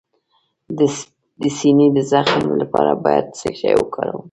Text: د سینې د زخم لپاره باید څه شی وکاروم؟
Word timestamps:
د 1.41 1.43
سینې 1.57 1.87
د 1.95 1.97
زخم 2.11 2.43
لپاره 2.61 2.91
باید 3.05 3.25
څه 3.39 3.49
شی 3.59 3.73
وکاروم؟ 3.77 4.19